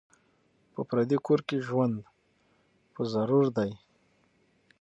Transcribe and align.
په 0.73 0.81
پردي 0.89 1.17
کور 1.27 1.39
کي 1.47 1.57
ژوند 1.67 1.95
په 2.93 3.01
ضرور 3.13 3.45
دی 3.57 3.71